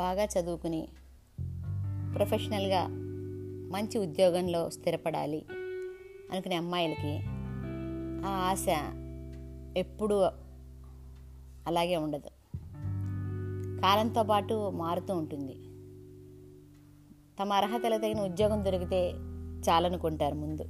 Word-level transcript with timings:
బాగా 0.00 0.24
చదువుకుని 0.24 0.88
ప్రొఫెషనల్గా 2.14 2.86
మంచి 3.72 3.98
ఉద్యోగంలో 3.98 4.70
స్థిరపడాలి 4.70 5.44
అనుకునే 6.32 6.54
అమ్మాయిలకి 6.54 7.20
ఆ 8.26 8.28
ఆశ 8.28 8.66
ఎప్పుడూ 9.76 10.18
అలాగే 11.66 11.96
ఉండదు. 11.96 12.28
కాలంతో 13.80 14.22
పాటు 14.22 14.70
మారుతూ 14.70 15.14
ఉంటుంది. 15.14 15.52
తమ 17.42 17.52
అర్హతలు 17.52 17.98
తగిన 17.98 18.20
ఉద్యోగం 18.20 18.64
దొరికితే 18.64 19.10
చాలనుకుంటారు 19.68 20.34
ముందు. 20.34 20.64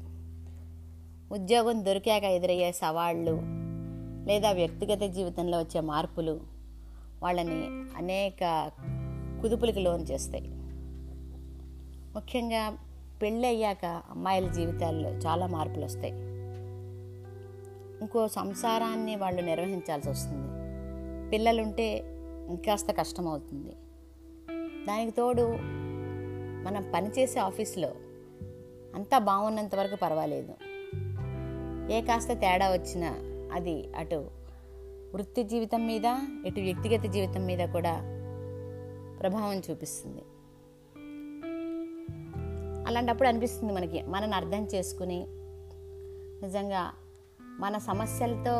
ఉద్యోగం 1.35 1.85
దొరికాక 1.85 2.23
ఎదురయ్యే 2.23 2.73
సవాళ్ళు 2.73 3.41
లేదా 4.29 4.53
వ్యక్తిగత 4.53 5.03
జీవితంలో 5.11 5.59
వచ్చే 5.59 5.81
మార్పులు 5.81 6.41
వాళ్ళని 7.23 7.67
అనేక 7.97 8.71
కుదుపులకి 9.43 9.81
లోన్ 9.81 10.07
చేస్తాయి. 10.11 10.51
ముఖ్యంగా 12.15 12.79
పెళ్ళి 13.23 13.49
అయ్యాక 13.49 13.85
అమ్మాయిల 13.85 14.53
జీవితాల్లో 14.53 15.11
చాలా 15.11 15.47
మార్పులు 15.47 15.85
వస్తాయి. 15.85 16.13
ఇంకో 18.01 18.29
సంసారాన్ని 18.29 19.17
వాళ్ళు 19.17 19.43
నిర్వహించాల్సి 19.43 20.11
వస్తుంది. 20.11 20.51
పిల్లలుంటే 21.31 21.99
ఇంకాస్త 22.49 22.91
కష్టమవుతుంది. 22.91 23.73
దానికి 24.87 25.17
తోడు 25.17 25.57
మనం 26.65 26.93
పనిచేసే 26.95 27.41
ఆఫీస్లో 27.41 27.89
అంతా 28.95 29.19
బాగున్నంత 29.19 29.75
వరకు 29.75 29.97
పర్వాలేదు. 29.97 30.55
ఏ 31.93 32.01
కాస్త 32.01 32.33
తేడా 32.33 32.71
వచ్చినా 32.71 33.17
అది 33.55 33.93
అటు 33.97 34.31
వృత్తి 35.15 35.43
జీవితం 35.43 35.87
మీద 35.87 36.05
ఇటు 36.47 36.61
వ్యక్తిగత 36.61 37.11
జీవితం 37.11 37.47
మీద 37.47 37.69
కూడా 37.69 38.20
ప్రభావం 39.21 39.63
చూపిస్తుంది. 39.71 40.23
అలాంటప్పుడు 42.87 43.29
అనిపిస్తుంది 43.29 43.73
మనకి 43.73 44.03
మనని 44.03 44.35
అర్థం 44.35 44.69
చేసుకుని 44.75 45.27
నిజంగా 46.43 46.93
మన 47.43 47.79
సమస్యలతో 47.79 48.55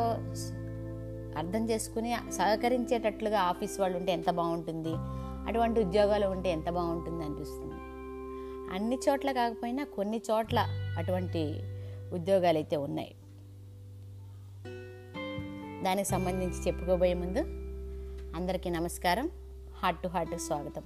అర్థం 1.37 1.69
చేసుకుని 1.69 2.15
సహకరించేటట్లుగా 2.31 3.39
ఆఫీస్ 3.41 3.79
వాళ్ళు 3.79 3.97
ఉంటే 3.97 4.11
ఎంత 4.11 4.29
బాగుంటుంది 4.29 4.93
అటువంటి 5.47 5.79
ఉద్యోగాలు 5.79 6.27
ఉంటే 6.27 6.51
ఎంత 6.51 6.69
బాగుంటుంది 6.69 7.23
అనిపిస్తుంది. 7.23 7.73
అన్ని 8.73 8.99
చోట్ల 9.09 9.31
కాకపోయినా 9.31 9.83
కొన్ని 9.83 10.21
చోట్ల 10.31 10.59
అటువంటి 10.97 11.43
ఉద్యోగాలు 12.13 12.57
అయితే 12.57 12.75
ఉన్నాయి. 12.75 13.15
దానికి 15.83 16.09
సంబంధించి 16.09 16.67
చెప్పుకోబోయే 16.67 17.13
ముందు 17.13 17.39
అందరికీ 18.35 18.69
నమస్కారం. 18.69 19.29
హార్ట్ 19.83 20.03
టు 20.03 20.07
హార్ట్ 20.07 20.39
స్వాగతం. 20.39 20.83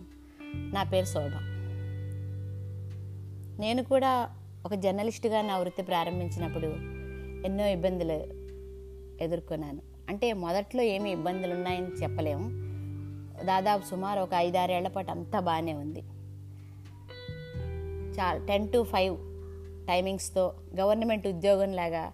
నా 0.73 0.83
పేరు 0.83 1.05
శోభ. 1.05 1.31
నేను 3.59 3.83
కూడా 3.83 4.29
ఒక 4.65 4.73
జర్నలిస్ట్గా 4.73 5.41
నా 5.41 5.57
వృత్తి 5.57 5.83
ప్రారంభించినప్పుడు 5.83 6.65
ఎన్నో 7.45 7.67
ఇబ్బందులు 7.67 8.11
ఎదుర్కొన్నాను. 9.23 9.81
అంటే 10.09 10.33
మొదట్లో 10.33 10.83
ఏమి 10.83 11.11
ఇబ్బందులు 11.11 11.53
ఉన్నాయని 11.53 11.87
చెప్పలేము. 11.87 12.49
దాదాపు 13.45 13.85
సుమారు 13.85 14.19
ఒక 14.19 14.33
ఐదారేళ్ళ 14.35 14.87
పాటు 14.87 15.11
అంతా 15.11 15.39
బాగానే 15.39 15.73
ఉంది. 15.73 16.03
చా 18.11 18.45
టెన్ 18.45 18.71
టు 18.71 18.83
ఫైవ్ 18.83 19.17
టైమింగ్స్తో 19.87 20.53
గవర్నమెంట్ 20.75 21.27
ఉద్యోగంలాగా 21.27 22.13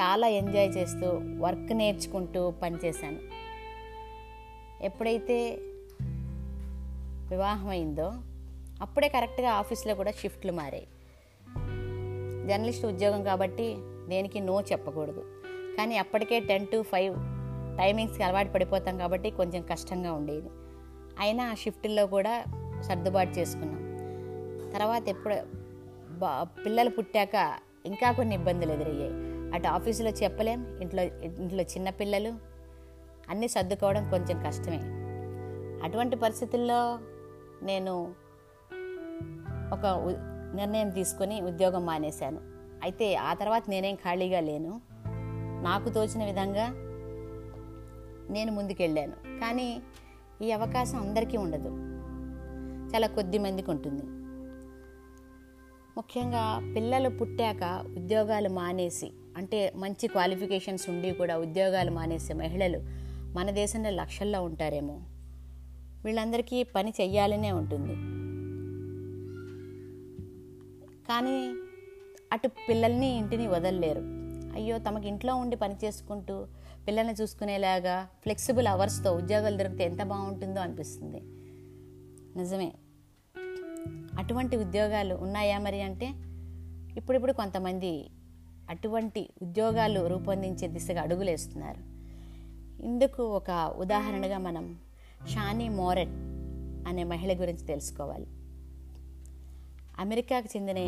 చాలా 0.00 0.28
ఎంజాయ్ 0.28 0.68
చేస్తూ 0.68 1.08
వర్క్ 1.38 1.72
నేర్చుకుంటూ 1.72 2.50
పనిచేశాను. 2.50 3.18
ఎప్పుడైతే 4.84 5.58
వివాహం 7.32 7.68
అయిందో 7.68 8.12
అప్పుడే 8.80 9.08
కరెక్ట్గా 9.08 9.50
ఆఫీస్లో 9.50 9.94
కూడా 9.94 10.10
షిఫ్ట్లు 10.10 10.52
మారాయి. 10.52 10.86
జర్నలిస్ట్ 12.48 12.86
ఉద్యోగం 12.86 13.22
కాబట్టి 13.22 13.76
దేనికి 14.08 14.40
నో 14.40 14.60
చెప్పకూడదు. 14.60 15.24
కానీ 15.78 15.96
అప్పటికే 15.96 16.40
టెన్ 16.40 16.66
టు 16.66 16.82
ఫైవ్ 16.82 17.14
టైమింగ్స్కి 17.78 18.22
అలవాటు 18.22 18.48
పడిపోతాం 18.48 18.98
కాబట్టి 18.98 19.30
కొంచెం 19.30 19.62
కష్టంగా 19.62 20.12
ఉండేది. 20.12 20.48
అయినా 21.18 21.50
ఆ 21.50 21.54
షిఫ్ట్లో 21.54 22.06
కూడా 22.06 22.44
సర్దుబాటు 22.80 23.30
చేసుకున్నాం. 23.30 23.82
తర్వాత 24.74 25.08
ఎప్పుడు 25.08 25.36
బా 26.18 26.46
పిల్లలు 26.66 26.90
పుట్టాక 26.90 27.56
ఇంకా 27.86 28.12
కొన్ని 28.12 28.34
ఇబ్బందులు 28.34 28.72
ఎదురయ్యాయి. 28.72 29.12
అటు 29.54 29.68
ఆఫీసులో 29.68 30.10
చెప్పలేం 30.10 30.78
ఇంట్లో 30.82 31.02
ఇంట్లో 31.02 31.62
చిన్న 31.62 31.90
పిల్లలు 31.90 32.32
అన్నీ 33.28 33.48
సర్దుకోవడం 33.48 34.10
కొంచెం 34.10 34.42
కష్టమే. 34.46 34.80
అటువంటి 35.82 36.16
పరిస్థితుల్లో 36.16 36.98
నేను 37.62 38.14
ఒక 39.72 39.84
ఉ- 39.84 40.56
నిర్ణయం 40.56 40.90
తీసుకొని 40.90 41.40
ఉద్యోగం 41.40 41.86
మానేశాను. 41.86 42.40
అయితే 42.82 43.14
ఆ 43.14 43.34
తర్వాత 43.34 43.62
నేనేం 43.68 43.94
ఖాళీగా 43.94 44.40
లేను. 44.40 44.80
నాకు 45.62 45.88
తోచిన 45.88 46.24
విధంగా 46.24 46.68
నేను 48.32 48.52
ముందుకెళ్ళాను. 48.52 49.40
కానీ 49.40 49.82
ఈ 50.42 50.50
అవకాశం 50.50 50.98
అందరికీ 50.98 51.36
ఉండదు. 51.36 51.68
చాలా 52.94 53.06
కొద్ది 53.06 53.38
మందికి 53.38 53.70
ఉంటుంది. 53.70 54.02
ముఖ్యంగా 55.96 56.72
పిల్లలు 56.76 57.08
పుట్టాక 57.08 57.84
ఉద్యోగాలు 57.96 58.48
మానేసి 58.48 59.12
అంటే 59.36 59.72
మంచి 59.76 60.06
క్వాలిఫికేషన్స్ 60.06 60.90
ఉండి 60.90 61.12
కూడా 61.12 61.38
ఉద్యోగాలు 61.38 61.90
మానేసే 61.90 62.34
మహిళలు 62.34 62.80
మన 63.38 63.50
దేశంలో 63.50 63.90
లక్షల్లో 63.90 64.42
ఉంటారేమో. 64.42 65.00
వీళ్ళందరికీ 66.04 66.62
పని 66.62 66.92
చెయ్యాలనే 67.00 67.52
ఉంటుంది. 67.52 67.92
కానీ 71.08 71.54
అటు 72.32 72.48
పిల్లల్ని 72.48 73.16
ఇంటిని 73.16 73.46
వదలలేరు. 73.46 74.00
అయ్యో 74.54 74.78
తమకి 74.78 75.08
ఇంట్లో 75.08 75.34
ఉండి 75.34 75.56
పని 75.56 75.74
చేసుకుంటూ 75.84 76.46
పిల్లల్ని 76.86 77.14
చూసుకునేలాగా 77.22 78.08
ఫ్లెక్సిబుల్ 78.22 78.66
అవర్స్తో 78.66 79.12
ఉద్యోగాలు 79.12 79.56
దొరికితే 79.56 79.84
ఎంత 79.84 80.02
బాగుంటుందో 80.02 80.60
అనిపిస్తుంది. 80.60 81.20
నిజమే. 82.38 82.72
అటువంటి 84.18 84.56
ఉద్యోగాలు 84.56 85.14
ఉన్నాయా 85.14 85.58
మరి 85.58 85.82
అంటే 85.82 86.06
ఇప్పుడిప్పుడు 86.96 87.32
కొంతమంది 87.32 88.10
అటువంటి 88.70 89.28
ఉద్యోగాలు 89.42 90.06
రూపొందించే 90.06 90.68
దిశగా 90.68 91.02
అడుగులేస్తున్నారు. 91.02 91.78
ఇందుకు 92.84 93.22
ఒక 93.22 93.74
ఉదాహరణగా 93.76 94.38
మనం 94.38 94.78
షానీ 95.28 95.68
మోరెట్ 95.68 96.10
అనే 96.88 97.04
మహిళ 97.04 97.40
గురించి 97.40 97.66
తెలుసుకోవాలి. 97.66 98.26
అమెరికాకు 99.98 100.48
చెందిన 100.56 100.78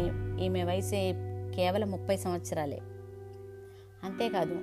ఈమె 0.41 0.65
వయసు 0.65 0.91
కేవలం 1.57 1.91
ముప్పై 1.91 2.17
సంవత్సరాలే. 2.17 2.81
అంతేకాదు 4.05 4.61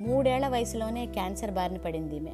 మూడేళ్ళ 0.00 0.48
వయసులోనే 0.48 1.06
క్యాన్సర్ 1.06 1.50
బారిన 1.50 1.76
పడింది 1.76 2.16
ఈమె. 2.16 2.32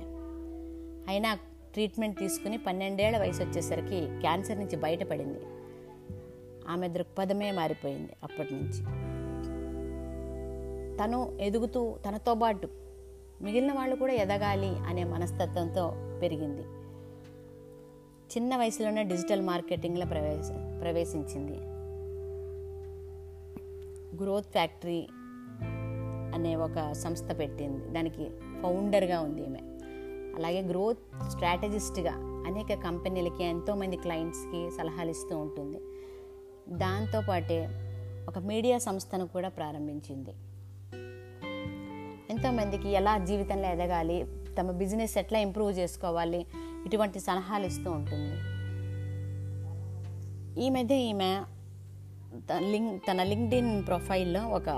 అయినా 1.08 1.34
ట్రీట్మెంట్ 1.72 2.18
తీసుకుని 2.18 2.58
పన్నెండేళ్ళ 2.58 3.18
వయసు 3.18 3.42
వచ్చేసరికి 3.42 4.20
క్యాన్సర్ 4.20 4.58
నుంచి 4.58 4.76
బయటపడింది. 4.76 5.38
ఆమె 6.68 6.88
దృక్పథమే 6.88 7.50
మారిపోయింది 7.50 8.12
అప్పటి 8.22 8.54
నుంచి. 8.54 8.84
తను 10.98 11.38
ఎదుగుతూ 11.40 11.98
తనతో 12.08 12.34
పాటు 12.34 12.87
మిగిలిన 13.42 13.72
వాళ్ళు 13.72 13.96
కూడా 13.96 14.12
ఎదగాలి 14.12 14.78
అనే 14.78 15.04
మనస్తత్వంతో 15.04 15.92
పెరిగింది. 16.22 16.62
చిన్న 18.28 18.56
వయసులోనే 18.56 19.02
డిజిటల్ 19.02 19.42
మార్కెటింగ్లో 19.42 20.06
ప్రవేశ 20.06 20.50
ప్రవేశించింది. 20.82 21.58
గ్రోత్ 24.22 24.46
ఫ్యాక్టరీ 24.46 25.08
అనే 26.34 26.56
ఒక 26.56 26.92
సంస్థ 26.92 27.38
పెట్టింది. 27.38 27.88
దానికి 27.88 28.30
ఫౌండర్గా 28.62 29.20
ఉంది 29.20 29.42
ఈమె. 29.42 29.58
అలాగే 30.36 30.62
గ్రోత్ 30.62 30.98
స్ట్రాటజిస్ట్గా 31.28 32.12
అనేక 32.46 32.74
కంపెనీలకి 32.74 33.44
ఎంతోమంది 33.44 33.96
క్లయింట్స్కి 33.96 34.70
సలహాలు 34.70 35.10
ఇస్తూ 35.10 35.38
ఉంటుంది. 35.38 35.78
దాంతోపాటే 36.78 37.68
ఒక 38.28 38.38
మీడియా 38.38 38.78
సంస్థను 38.78 39.26
కూడా 39.26 39.48
ప్రారంభించింది. 39.48 40.30
ఎంతోమందికి 42.32 42.88
ఎలా 42.88 43.12
జీవితంలో 43.18 43.68
ఎదగాలి 43.74 44.16
తమ 44.56 44.70
బిజినెస్ 44.80 45.18
ఎట్లా 45.18 45.38
ఇంప్రూవ్ 45.38 45.78
చేసుకోవాలి 45.78 46.40
ఇటువంటి 46.86 47.18
సలహాలు 47.20 47.66
ఇస్తూ 47.66 47.90
ఉంటుంది. 47.90 48.34
ఈ 50.64 50.68
మధ్య 50.76 50.94
ఈమె 51.10 51.30
లింక్ 52.72 53.06
తన 53.08 53.22
లింక్డ్ఇన్ 53.22 53.70
ప్రొఫైల్లో 53.86 54.42
ఒక 54.58 54.68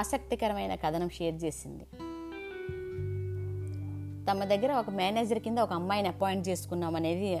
ఆసక్తికరమైన 0.00 0.74
కథనం 0.74 1.10
షేర్ 1.16 1.34
చేసింది. 1.44 1.84
తమ 4.28 4.44
దగ్గర 4.52 4.72
ఒక 4.72 4.90
మేనేజర్ 4.90 5.38
కింద 5.38 5.58
ఒక 5.58 5.72
అమ్మాయిని 5.72 6.08
అపాయింట్ 6.08 6.48
చేసుకున్నాం 6.48 6.96
అనేది 6.96 7.32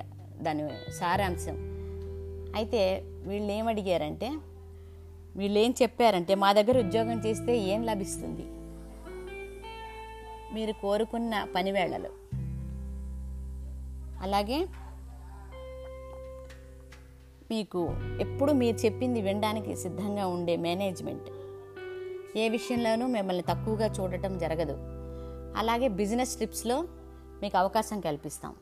దాని 0.42 0.64
సారాంశం. 1.00 1.56
అయితే 2.58 2.82
వీళ్ళు 3.28 3.52
ఏమడిగారంటే 3.52 4.30
వీళ్ళు 5.36 5.58
ఏం 5.58 5.74
చెప్పారంటే 5.82 6.34
మా 6.42 6.52
దగ్గర 6.52 6.76
ఉద్యోగం 6.86 7.18
చేస్తే 7.26 7.52
ఏం 7.72 7.80
లభిస్తుంది? 7.86 8.44
మీరు 10.54 10.72
కోరుకున్న 10.72 11.46
పనివేళలు 11.56 12.08
అలాగే 14.22 14.66
మీకు 17.50 17.88
ఎప్పుడు 18.20 18.52
మీరు 18.52 18.76
చెప్పింది 18.76 19.22
వినడానికి 19.22 19.76
సిద్ధంగా 19.76 20.26
ఉండే 20.26 20.56
మేనేజ్మెంట్. 20.56 21.28
ఏ 22.38 22.48
విషయంలోనూ 22.48 23.06
మిమ్మల్ని 23.06 23.42
తక్కువగా 23.42 23.86
చూడటం 23.86 24.38
జరగదు. 24.38 24.76
అలాగే 25.56 25.88
బిజినెస్ 25.88 26.34
ట్రిప్స్లో 26.34 26.84
మీకు 27.42 27.58
అవకాశం 27.58 28.00
కల్పిస్తాం. 28.00 28.54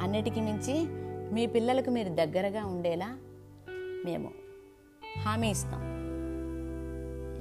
అన్నిటికీ 0.00 0.40
మించి 0.40 0.86
మీ 1.34 1.46
పిల్లలకు 1.46 1.90
మీరు 1.90 2.08
దగ్గరగా 2.08 2.64
ఉండేలా 2.64 3.18
మేము 4.04 4.30
హామీ 5.22 5.50
ఇస్తాం. 5.50 5.82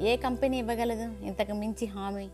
ఏ 0.02 0.16
కంపెనీ 0.16 0.60
ఇవ్వగలదు? 0.60 1.26
ఇంతకు 1.26 1.54
మించి 1.54 1.88
హామీ? 1.88 2.30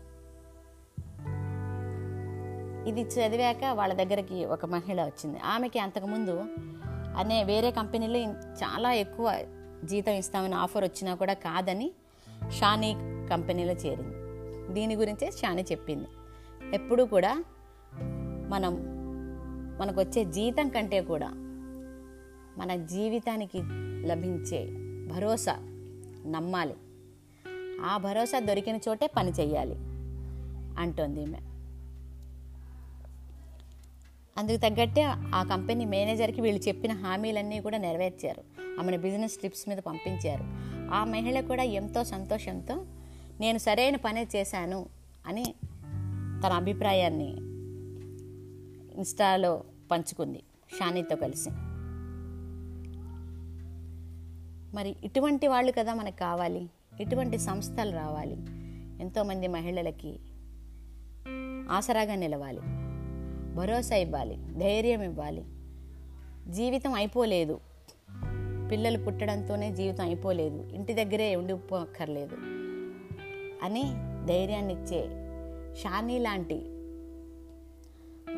ఇది 2.86 3.00
చదివాక 3.00 3.64
వాళ్ళ 3.72 3.94
దగ్గరికి 3.94 4.44
ఒక 4.44 4.66
మహిళ 4.66 5.04
వచ్చింది. 5.04 5.38
ఆమెకి 5.38 5.78
అంతకుముందు 5.78 6.44
అనే 7.16 7.44
వేరే 7.44 7.70
కంపెనీలో 7.70 8.18
చాలా 8.32 8.92
ఎక్కువ 8.92 9.44
జీతం 9.84 10.12
ఇస్తామని 10.12 10.54
ఆఫర్ 10.54 10.84
వచ్చినా 10.84 11.14
కూడా 11.14 11.32
కాదని 11.32 11.92
షానీ 12.48 12.96
కంపెనీలో 13.30 13.72
చేరింది. 13.72 14.18
దీని 14.72 14.96
గురించే 14.96 15.30
షానీ 15.30 15.62
చెప్పింది. 15.62 16.06
ఎప్పుడూ 16.74 17.06
కూడా 17.06 17.44
మనం 18.48 18.98
మనకు 19.78 20.00
వచ్చే 20.00 20.24
జీతం 20.24 20.68
కంటే 20.68 21.00
కూడా 21.00 21.28
మన 22.58 22.76
జీవితానికి 22.76 23.58
లభించే 24.06 24.66
భరోసా 25.14 25.52
నమ్మాలి. 26.26 26.74
ఆ 27.84 27.96
భరోసా 27.96 28.38
దొరికిన 28.38 28.78
చోటే 28.88 29.06
పని 29.06 29.30
చేయాలి 29.30 29.74
అంటోంది 30.80 31.22
ఈమె. 31.22 31.38
అందుకు 34.38 34.56
తగ్గట్టే 34.56 35.02
ఆ 35.34 35.42
కంపెనీ 35.42 35.84
మేనేజర్కి 35.84 36.40
వీళ్ళు 36.40 36.68
చెప్పిన 36.68 36.92
హామీలన్నీ 36.92 37.60
కూడా 37.60 37.78
నెరవేర్చారు. 37.78 38.42
ఆమెను 38.80 38.98
బిజినెస్ 38.98 39.36
ట్రిప్స్ 39.36 39.68
మీద 39.68 39.78
పంపించారు. 39.78 40.44
ఆ 40.94 41.04
మహిళ 41.04 41.40
కూడా 41.40 41.62
ఎంతో 41.62 42.04
సంతోషంతో 42.04 42.84
నేను 43.40 43.58
సరైన 43.58 43.96
పనే 43.96 44.28
చేశాను 44.36 44.86
అని 45.26 45.54
తన 46.46 46.52
అభిప్రాయాన్ని 46.52 47.30
ఇన్స్టాలో 48.96 49.64
పంచుకుంది 49.90 50.42
షానీతో 50.78 51.16
కలిసి. 51.16 51.50
మరి 54.76 54.96
ఇటువంటి 55.04 55.46
వాళ్ళు 55.46 55.72
కదా 55.72 55.94
మనకు 55.94 56.16
కావాలి. 56.16 56.70
ఇటువంటి 57.00 57.38
సంస్థలు 57.38 57.96
రావాలి. 57.96 58.36
ఎంతోమంది 59.02 59.48
మహిళలకి 59.48 60.18
ఆసరాగా 61.70 62.14
నిలవాలి. 62.14 62.60
భరోసా 63.58 63.96
ఇవ్వాలి 63.96 64.36
ధైర్యం 64.36 65.02
ఇవ్వాలి. 65.02 65.44
జీవితం 66.52 66.94
అయిపోలేదు. 66.94 67.60
పిల్లలు 68.70 69.04
పుట్టడంతోనే 69.04 69.72
జీవితం 69.72 70.04
అయిపోలేదు. 70.04 70.70
ఇంటి 70.74 70.94
దగ్గరే 70.94 71.36
ఉండిపోక్కర్లేదు 71.36 72.36
అని 73.62 73.82
ధైర్యాన్ని 74.26 74.74
ఇచ్చే 74.74 75.04
షానీ 75.74 76.18
లాంటి 76.18 76.54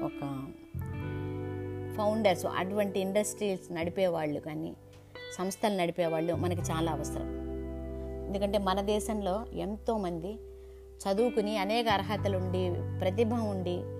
ఒక 0.04 0.44
ఫౌండర్స్ 1.96 2.46
అటువంటి 2.46 3.00
ఇండస్ట్రీస్ 3.00 3.72
నడిపేవాళ్ళు 3.72 4.40
కానీ 4.40 4.74
సంస్థలు 5.38 5.76
నడిపేవాళ్ళు 5.76 6.34
మనకి 6.34 6.60
చాలా 6.60 6.92
అవసరం. 6.92 7.26
ఎందుకంటే 8.26 8.58
మన 8.58 8.80
దేశంలో 8.80 9.44
ఎంతోమంది 9.52 10.32
చదువుకుని 11.00 11.58
అనేక 11.58 11.88
అర్హతలు 11.88 12.36
ఉండి 12.36 12.74
ప్రతిభ 13.00 13.32
ఉండి 13.34 13.99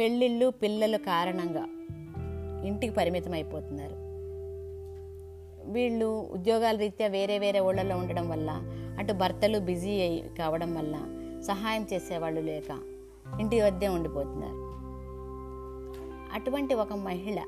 పెళ్ళిళ్ళు 0.00 0.50
పిల్లల 0.50 0.96
కారణంగా 0.96 1.66
ఇంటికి 2.66 2.92
పరిమితం 2.92 3.32
అయిపోతున్నారు. 3.32 3.96
వీళ్ళు 5.72 6.28
ఉద్యోగాల 6.32 6.76
రీత్యా 6.76 7.08
వేరే 7.08 7.38
వేరే 7.38 7.60
ఊళ్ళలో 7.60 7.96
ఉండడం 7.96 8.28
వల్ల 8.28 8.50
అటు 8.98 9.12
భర్తలు 9.12 9.58
బిజీ 9.58 10.00
అయి 10.00 10.30
కావడం 10.38 10.74
వల్ల 10.74 10.94
సహాయం 11.40 11.86
చేసేవాళ్ళు 11.92 12.40
లేక 12.40 12.78
ఇంటి 13.40 13.60
వద్దే 13.60 13.88
ఉండిపోతున్నారు. 13.88 14.70
అటువంటి 16.34 16.74
ఒక 16.74 16.92
మహిళ 16.92 17.40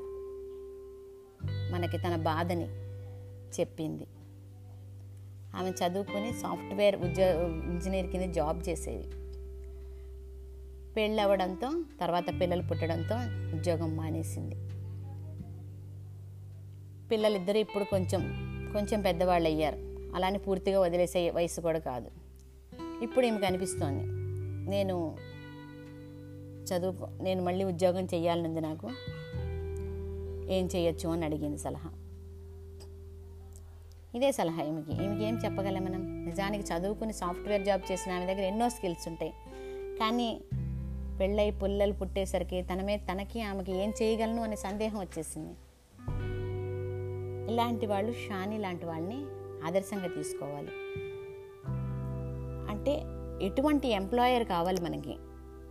మనకి 1.71 1.97
తన 1.97 2.15
బాధని 2.15 2.67
చెప్పింది. 3.59 4.07
ఆమె 5.55 5.69
చదువుకుని 5.69 6.33
సాఫ్ట్వేర్ 6.33 6.95
ఉద్యో 6.95 7.25
ఇంజనీర్ 7.47 8.07
కింద 8.07 8.33
జాబ్ 8.33 8.69
చేసేది. 8.69 9.22
పెళ్ళి 10.97 11.23
అవ్వడంతో 11.23 11.83
తర్వాత 12.01 12.41
పిల్లలు 12.41 12.61
పుట్టడంతో 12.61 13.15
ఉద్యోగం 13.57 13.97
మానేసింది. 13.97 14.55
పిల్లలిద్దరూ 17.09 17.59
ఇప్పుడు 17.59 17.83
కొంచెం 17.83 18.21
కొంచెం 18.73 19.01
పెద్దవాళ్ళు 19.01 19.49
అయ్యారు 19.49 19.77
అలానే 20.15 20.37
పూర్తిగా 20.37 20.79
వదిలేసే 20.79 21.29
వయసు 21.29 21.61
కూడా 21.61 21.79
కాదు. 21.79 22.11
ఇప్పుడు 23.03 23.25
ఈమెకు 23.25 23.45
అనిపిస్తోంది 23.45 24.03
నేను 24.69 25.17
చదువు 26.63 27.23
నేను 27.23 27.43
మళ్ళీ 27.43 27.65
ఉద్యోగం 27.65 28.05
చేయాలనుంది 28.05 28.61
నాకు. 28.61 28.89
ఏం 30.51 30.69
చేయొచ్చు 30.75 31.09
అని 31.09 31.25
అడిగింది 31.25 31.57
సలహా. 31.57 31.89
ఇదే 34.15 34.31
సలహా 34.31 34.63
ఈమెకి. 34.63 35.03
ఈమెకి 35.03 35.23
ఏం 35.23 35.37
చెప్పగలం 35.45 35.85
మనం? 35.85 36.25
నిజానికి 36.25 36.63
చదువుకుని 36.63 37.13
సాఫ్ట్వేర్ 37.13 37.65
జాబ్ 37.65 37.91
చేసిన 37.91 38.11
ఆమె 38.11 38.25
దగ్గర 38.25 38.43
ఎన్నో 38.43 38.69
స్కిల్స్ 38.69 39.07
ఉంటాయి. 39.07 39.33
కానీ 39.99 40.41
పెళ్ళై 41.19 41.51
పుల్లలు 41.51 41.93
పుట్టేసరికి 41.93 42.61
తన 42.61 42.81
మీద 42.81 42.99
తనకి 43.11 43.41
ఆమెకి 43.41 43.71
ఏం 43.71 43.93
చేయగలను 44.01 44.41
అనే 44.43 44.55
సందేహం 44.55 44.99
వచ్చేసింది. 44.99 45.53
ఇలాంటి 47.53 47.85
వాళ్ళు 47.85 48.11
షాని 48.11 48.57
లాంటి 48.57 48.85
వాళ్ళని 48.85 49.25
ఆదర్శంగా 49.65 50.07
తీసుకోవాలి. 50.07 50.69
అంటే 52.71 53.01
ఎటువంటి 53.45 53.87
ఎంప్లాయర్ 53.87 54.47
కావాలి 54.47 54.81
మనకి? 54.81 55.15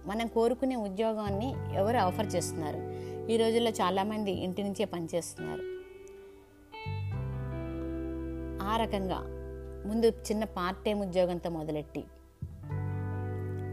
మనం 0.06 0.26
కోరుకునే 0.26 0.76
ఉద్యోగాన్ని 0.76 1.54
ఎవరు 1.74 1.96
ఆఫర్ 1.96 2.26
చేస్తున్నారు? 2.26 3.02
ఈ 3.30 3.36
రోజుల్లో 3.36 3.70
చాలామంది 3.70 4.32
ఇంటి 4.32 4.62
నుంచే 4.62 4.84
పనిచేస్తున్నారు 4.84 5.72
ఆ 8.64 8.76
రకంగా 8.76 9.18
ముందు 9.86 10.06
చిన్న 10.06 10.44
పార్ట్ 10.44 10.84
టైం 10.84 11.00
ఉద్యోగంతో 11.00 11.50
మొదలెట్టి 11.50 12.00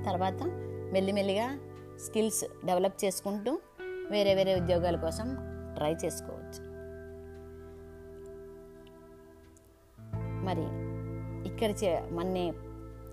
తర్వాత 0.05 0.65
మెల్లిమెల్లిగా 0.91 1.48
స్కిల్స్ 2.05 2.43
డెవలప్ 2.65 3.05
చేసుకుంటూ 3.05 3.60
వేరే 4.12 4.36
వేరే 4.36 4.62
ఉద్యోగాల 4.62 4.96
కోసం 4.96 5.27
ట్రై 5.75 5.93
చేసుకోవచ్చు. 6.05 6.62
మరి 10.46 10.65
ఇక్కడ 11.50 11.72
చే 11.72 12.10
మన్నే 12.12 12.53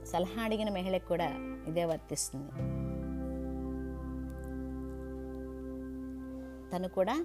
సలహా 0.04 0.42
అడిగిన 0.42 0.68
మహిళకు 0.71 1.09
కూడా 1.09 1.28
ఇదే 1.68 1.85
వర్తిస్తుంది. 1.85 2.50
తను 6.71 6.88
కూడా 6.88 7.16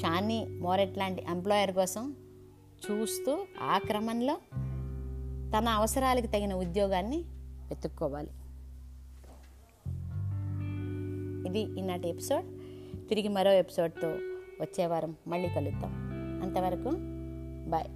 షానీ 0.00 0.46
మోరెట్ 0.46 0.98
లాంటి 0.98 1.24
ఎంప్లాయర్ 1.30 1.72
కోసం 1.72 2.16
చూస్తూ 2.84 3.46
ఆ 3.62 3.78
క్రమంలో 3.78 4.34
తన 5.54 5.68
అవసరాలకు 5.68 6.26
తగిన 6.26 6.54
ఉద్యోగాన్ని 6.54 7.20
వెతుక్కోవాలి. 7.68 8.32
ఇది 11.46 11.60
ఈనాటి 11.78 12.08
ఎపిసోడ్. 12.08 12.44
తిరిగి 13.08 13.28
మరో 13.28 13.52
ఎపిసోడ్తో 13.52 14.08
వచ్చే 14.60 14.86
వారం 14.86 15.16
మళ్ళీ 15.26 15.48
కలుద్దాం. 15.48 15.92
అంతవరకు 16.42 16.90
బాయ్. 17.70 17.95